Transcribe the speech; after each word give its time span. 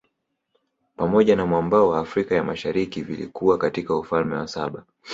Pamoja 0.95 1.35
na 1.35 1.45
mwambao 1.45 1.89
wa 1.89 1.99
Afrika 1.99 2.35
ya 2.35 2.43
Mashariki 2.43 3.01
vilikuwa 3.01 3.57
katika 3.57 3.95
Ufalme 3.95 4.35
wa 4.35 4.47
saba 4.47 4.83